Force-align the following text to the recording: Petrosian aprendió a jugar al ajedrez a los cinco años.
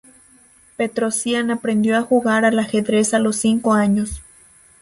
Petrosian 0.77 1.51
aprendió 1.51 1.95
a 1.95 2.01
jugar 2.01 2.43
al 2.43 2.57
ajedrez 2.57 3.13
a 3.13 3.19
los 3.19 3.35
cinco 3.35 3.71
años. 3.73 4.23